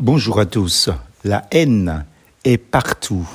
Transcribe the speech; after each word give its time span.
Bonjour 0.00 0.40
à 0.40 0.46
tous. 0.46 0.88
La 1.24 1.46
haine 1.50 2.06
est 2.44 2.56
partout. 2.56 3.28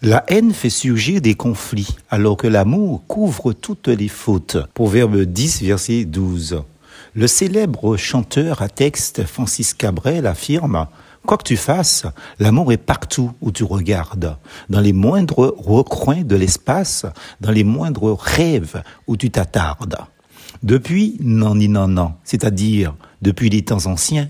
La 0.00 0.22
haine 0.28 0.52
fait 0.52 0.70
surgir 0.70 1.20
des 1.20 1.34
conflits, 1.34 1.96
alors 2.08 2.36
que 2.36 2.46
l'amour 2.46 3.02
couvre 3.08 3.52
toutes 3.52 3.88
les 3.88 4.06
fautes. 4.06 4.58
Proverbe 4.74 5.22
10, 5.22 5.64
verset 5.64 6.04
12. 6.04 6.62
Le 7.14 7.26
célèbre 7.26 7.96
chanteur 7.96 8.62
à 8.62 8.68
texte 8.68 9.24
Francis 9.24 9.74
Cabrel 9.74 10.28
affirme 10.28 10.86
Quoi 11.26 11.36
que 11.36 11.42
tu 11.42 11.56
fasses, 11.56 12.06
l'amour 12.38 12.72
est 12.72 12.76
partout 12.76 13.32
où 13.40 13.50
tu 13.50 13.64
regardes, 13.64 14.36
dans 14.70 14.80
les 14.80 14.92
moindres 14.92 15.52
recoins 15.58 16.22
de 16.22 16.36
l'espace, 16.36 17.06
dans 17.40 17.50
les 17.50 17.64
moindres 17.64 18.16
rêves 18.16 18.84
où 19.08 19.16
tu 19.16 19.30
t'attardes. 19.30 19.96
Depuis 20.62 21.16
non 21.18 21.56
ni 21.56 21.66
non 21.66 21.88
non, 21.88 22.12
c'est-à-dire 22.22 22.94
depuis 23.20 23.50
les 23.50 23.62
temps 23.62 23.86
anciens, 23.86 24.28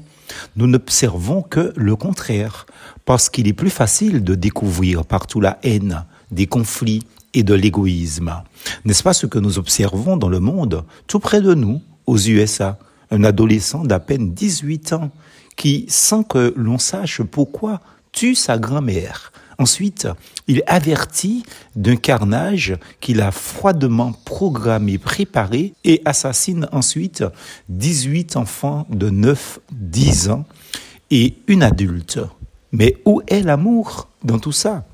nous 0.56 0.66
n'observons 0.66 1.42
que 1.42 1.72
le 1.76 1.96
contraire, 1.96 2.66
parce 3.04 3.28
qu'il 3.28 3.48
est 3.48 3.52
plus 3.52 3.70
facile 3.70 4.22
de 4.22 4.34
découvrir 4.34 5.04
partout 5.04 5.40
la 5.40 5.58
haine, 5.62 6.04
des 6.30 6.46
conflits 6.46 7.02
et 7.34 7.42
de 7.42 7.54
l'égoïsme. 7.54 8.42
N'est-ce 8.84 9.02
pas 9.02 9.12
ce 9.12 9.26
que 9.26 9.38
nous 9.38 9.58
observons 9.58 10.16
dans 10.16 10.28
le 10.28 10.40
monde, 10.40 10.84
tout 11.06 11.18
près 11.18 11.40
de 11.40 11.54
nous, 11.54 11.80
aux 12.06 12.18
USA 12.18 12.78
Un 13.10 13.24
adolescent 13.24 13.84
d'à 13.84 14.00
peine 14.00 14.32
18 14.32 14.92
ans 14.92 15.10
qui, 15.56 15.86
sans 15.88 16.22
que 16.22 16.52
l'on 16.56 16.78
sache 16.78 17.22
pourquoi, 17.22 17.80
tue 18.12 18.34
sa 18.34 18.58
grand-mère 18.58 19.32
Ensuite, 19.62 20.08
il 20.48 20.64
avertit 20.66 21.44
d'un 21.76 21.94
carnage 21.94 22.76
qu'il 22.98 23.20
a 23.20 23.30
froidement 23.30 24.12
programmé, 24.24 24.98
préparé 24.98 25.74
et 25.84 26.02
assassine 26.04 26.68
ensuite 26.72 27.22
18 27.68 28.36
enfants 28.36 28.88
de 28.90 29.08
9-10 29.08 30.30
ans 30.32 30.44
et 31.12 31.36
une 31.46 31.62
adulte. 31.62 32.18
Mais 32.72 32.96
où 33.04 33.22
est 33.28 33.42
l'amour 33.42 34.08
dans 34.24 34.40
tout 34.40 34.50
ça? 34.50 34.84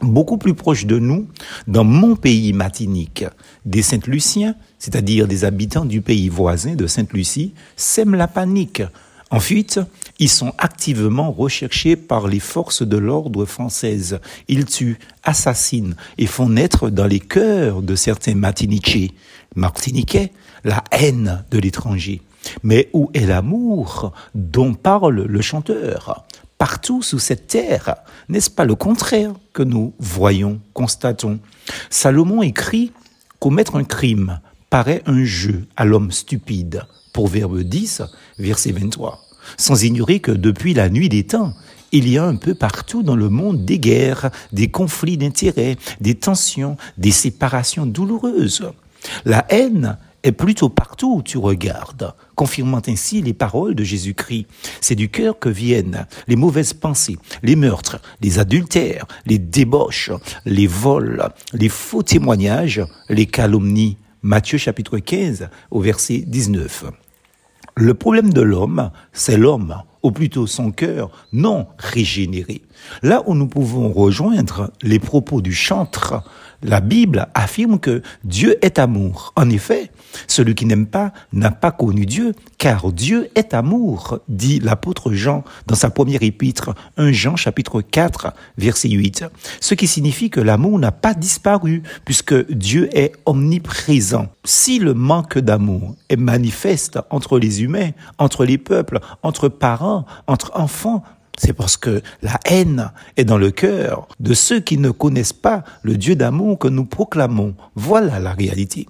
Beaucoup 0.00 0.38
plus 0.38 0.54
proche 0.54 0.86
de 0.86 0.98
nous, 0.98 1.28
dans 1.66 1.84
mon 1.84 2.16
pays 2.16 2.54
matinique, 2.54 3.26
des 3.66 3.82
Saint-Luciens, 3.82 4.54
c'est-à-dire 4.78 5.28
des 5.28 5.44
habitants 5.44 5.84
du 5.84 6.00
pays 6.00 6.30
voisin 6.30 6.76
de 6.76 6.86
Sainte-Lucie, 6.86 7.52
sèment 7.76 8.14
la 8.14 8.28
panique 8.28 8.82
Ensuite, 9.30 9.78
ils 10.18 10.30
sont 10.30 10.54
activement 10.56 11.30
recherchés 11.30 11.96
par 11.96 12.28
les 12.28 12.40
forces 12.40 12.82
de 12.82 12.96
l'ordre 12.96 13.44
françaises. 13.44 14.20
Ils 14.48 14.64
tuent, 14.64 14.98
assassinent 15.22 15.96
et 16.16 16.26
font 16.26 16.48
naître 16.48 16.88
dans 16.88 17.06
les 17.06 17.20
cœurs 17.20 17.82
de 17.82 17.94
certains 17.94 18.34
Martiniquais, 18.34 19.10
Martiniquais, 19.54 20.32
la 20.64 20.82
haine 20.92 21.44
de 21.50 21.58
l'étranger. 21.58 22.22
Mais 22.62 22.88
où 22.94 23.10
est 23.12 23.26
l'amour 23.26 24.12
dont 24.34 24.72
parle 24.72 25.22
le 25.22 25.40
chanteur? 25.42 26.24
Partout 26.56 27.02
sous 27.02 27.18
cette 27.18 27.46
terre, 27.46 27.96
n'est-ce 28.28 28.50
pas 28.50 28.64
le 28.64 28.74
contraire 28.74 29.32
que 29.52 29.62
nous 29.62 29.92
voyons, 29.98 30.60
constatons 30.72 31.38
Salomon 31.90 32.42
écrit 32.42 32.92
Commettre 33.38 33.76
un 33.76 33.84
crime 33.84 34.40
paraît 34.70 35.02
un 35.06 35.24
jeu 35.24 35.66
à 35.76 35.84
l'homme 35.84 36.10
stupide. 36.10 36.84
Proverbe 37.12 37.60
10, 37.60 38.02
verset 38.38 38.72
23. 38.72 39.20
Sans 39.56 39.82
ignorer 39.82 40.20
que 40.20 40.30
depuis 40.30 40.74
la 40.74 40.88
nuit 40.88 41.08
des 41.08 41.24
temps, 41.24 41.54
il 41.90 42.08
y 42.08 42.18
a 42.18 42.24
un 42.24 42.36
peu 42.36 42.54
partout 42.54 43.02
dans 43.02 43.16
le 43.16 43.30
monde 43.30 43.64
des 43.64 43.78
guerres, 43.78 44.30
des 44.52 44.68
conflits 44.68 45.16
d'intérêts, 45.16 45.76
des 46.00 46.14
tensions, 46.14 46.76
des 46.98 47.12
séparations 47.12 47.86
douloureuses. 47.86 48.70
La 49.24 49.46
haine 49.48 49.96
est 50.22 50.32
plutôt 50.32 50.68
partout 50.68 51.16
où 51.16 51.22
tu 51.22 51.38
regardes, 51.38 52.12
confirmant 52.34 52.82
ainsi 52.86 53.22
les 53.22 53.32
paroles 53.32 53.74
de 53.74 53.84
Jésus-Christ. 53.84 54.46
C'est 54.80 54.96
du 54.96 55.08
cœur 55.08 55.38
que 55.38 55.48
viennent 55.48 56.06
les 56.26 56.36
mauvaises 56.36 56.74
pensées, 56.74 57.16
les 57.42 57.56
meurtres, 57.56 58.00
les 58.20 58.38
adultères, 58.38 59.06
les 59.26 59.38
débauches, 59.38 60.10
les 60.44 60.66
vols, 60.66 61.30
les 61.52 61.68
faux 61.68 62.02
témoignages, 62.02 62.82
les 63.08 63.26
calomnies, 63.26 63.96
Matthieu 64.22 64.58
chapitre 64.58 64.98
15 64.98 65.48
au 65.70 65.80
verset 65.80 66.24
19. 66.26 66.86
Le 67.76 67.94
problème 67.94 68.32
de 68.32 68.40
l'homme, 68.40 68.90
c'est 69.12 69.36
l'homme, 69.36 69.76
ou 70.02 70.10
plutôt 70.10 70.48
son 70.48 70.72
cœur 70.72 71.10
non 71.32 71.68
régénéré. 71.78 72.62
Là 73.02 73.22
où 73.26 73.34
nous 73.34 73.46
pouvons 73.46 73.92
rejoindre 73.92 74.72
les 74.82 74.98
propos 74.98 75.40
du 75.40 75.52
chantre, 75.52 76.24
la 76.62 76.80
Bible 76.80 77.28
affirme 77.34 77.78
que 77.78 78.02
Dieu 78.24 78.56
est 78.62 78.78
amour. 78.78 79.32
En 79.36 79.48
effet, 79.50 79.90
celui 80.26 80.54
qui 80.54 80.66
n'aime 80.66 80.86
pas 80.86 81.12
n'a 81.32 81.50
pas 81.50 81.70
connu 81.70 82.06
Dieu, 82.06 82.34
car 82.58 82.92
Dieu 82.92 83.28
est 83.34 83.54
amour, 83.54 84.18
dit 84.28 84.58
l'apôtre 84.58 85.12
Jean 85.12 85.44
dans 85.66 85.74
sa 85.74 85.90
première 85.90 86.22
épître, 86.22 86.74
1 86.96 87.12
Jean 87.12 87.36
chapitre 87.36 87.80
4, 87.80 88.32
verset 88.56 88.90
8. 88.90 89.24
Ce 89.60 89.74
qui 89.74 89.86
signifie 89.86 90.30
que 90.30 90.40
l'amour 90.40 90.78
n'a 90.78 90.92
pas 90.92 91.14
disparu, 91.14 91.82
puisque 92.04 92.50
Dieu 92.50 92.88
est 92.96 93.12
omniprésent. 93.26 94.28
Si 94.44 94.78
le 94.78 94.94
manque 94.94 95.38
d'amour 95.38 95.94
est 96.08 96.16
manifeste 96.16 96.98
entre 97.10 97.38
les 97.38 97.62
humains, 97.62 97.90
entre 98.18 98.44
les 98.44 98.58
peuples, 98.58 99.00
entre 99.22 99.48
parents, 99.48 100.06
entre 100.26 100.52
enfants, 100.54 101.02
c'est 101.38 101.52
parce 101.52 101.76
que 101.76 102.02
la 102.22 102.38
haine 102.44 102.90
est 103.16 103.24
dans 103.24 103.38
le 103.38 103.50
cœur 103.50 104.08
de 104.20 104.34
ceux 104.34 104.60
qui 104.60 104.76
ne 104.76 104.90
connaissent 104.90 105.32
pas 105.32 105.64
le 105.82 105.96
Dieu 105.96 106.16
d'amour 106.16 106.58
que 106.58 106.68
nous 106.68 106.84
proclamons. 106.84 107.54
Voilà 107.74 108.18
la 108.18 108.32
réalité. 108.32 108.86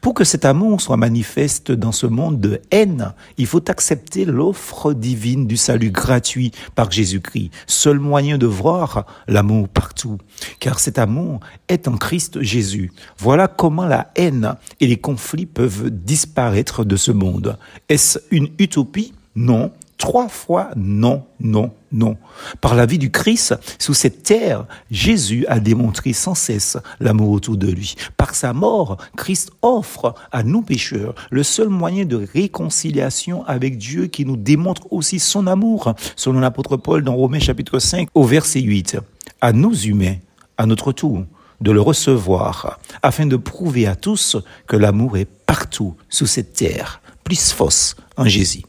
Pour 0.00 0.14
que 0.14 0.24
cet 0.24 0.44
amour 0.44 0.80
soit 0.80 0.96
manifeste 0.96 1.72
dans 1.72 1.92
ce 1.92 2.06
monde 2.06 2.40
de 2.40 2.60
haine, 2.70 3.12
il 3.38 3.46
faut 3.46 3.68
accepter 3.70 4.24
l'offre 4.24 4.92
divine 4.92 5.46
du 5.46 5.56
salut 5.56 5.90
gratuit 5.90 6.52
par 6.74 6.90
Jésus-Christ, 6.90 7.50
seul 7.66 7.98
moyen 7.98 8.38
de 8.38 8.46
voir 8.46 9.06
l'amour 9.26 9.68
partout, 9.68 10.18
car 10.60 10.78
cet 10.78 10.98
amour 10.98 11.40
est 11.68 11.88
en 11.88 11.96
Christ 11.96 12.40
Jésus. 12.42 12.92
Voilà 13.18 13.48
comment 13.48 13.86
la 13.86 14.12
haine 14.14 14.54
et 14.80 14.86
les 14.86 14.98
conflits 14.98 15.46
peuvent 15.46 15.90
disparaître 15.90 16.84
de 16.84 16.96
ce 16.96 17.10
monde. 17.10 17.58
Est-ce 17.88 18.18
une 18.30 18.50
utopie? 18.58 19.12
Non, 19.36 19.72
Trois 20.04 20.28
fois 20.28 20.68
non, 20.76 21.24
non, 21.40 21.70
non. 21.90 22.18
Par 22.60 22.74
la 22.74 22.84
vie 22.84 22.98
du 22.98 23.10
Christ, 23.10 23.54
sous 23.78 23.94
cette 23.94 24.22
terre, 24.22 24.66
Jésus 24.90 25.46
a 25.48 25.60
démontré 25.60 26.12
sans 26.12 26.34
cesse 26.34 26.76
l'amour 27.00 27.30
autour 27.30 27.56
de 27.56 27.68
lui. 27.68 27.94
Par 28.18 28.34
sa 28.34 28.52
mort, 28.52 28.98
Christ 29.16 29.50
offre 29.62 30.14
à 30.30 30.42
nous 30.42 30.60
pécheurs 30.60 31.14
le 31.30 31.42
seul 31.42 31.70
moyen 31.70 32.04
de 32.04 32.22
réconciliation 32.34 33.46
avec 33.46 33.78
Dieu 33.78 34.08
qui 34.08 34.26
nous 34.26 34.36
démontre 34.36 34.92
aussi 34.92 35.18
son 35.18 35.46
amour, 35.46 35.94
selon 36.16 36.40
l'apôtre 36.40 36.76
Paul 36.76 37.02
dans 37.02 37.16
Romains 37.16 37.40
chapitre 37.40 37.78
5 37.78 38.08
au 38.12 38.24
verset 38.24 38.60
8. 38.60 38.98
À 39.40 39.54
nous 39.54 39.86
humains, 39.86 40.16
à 40.58 40.66
notre 40.66 40.92
tour, 40.92 41.24
de 41.62 41.70
le 41.70 41.80
recevoir, 41.80 42.78
afin 43.02 43.24
de 43.24 43.36
prouver 43.36 43.86
à 43.86 43.96
tous 43.96 44.36
que 44.66 44.76
l'amour 44.76 45.16
est 45.16 45.28
partout 45.46 45.96
sous 46.10 46.26
cette 46.26 46.52
terre, 46.52 47.00
plus 47.24 47.52
fausse 47.52 47.96
en 48.18 48.26
Jésus. 48.26 48.60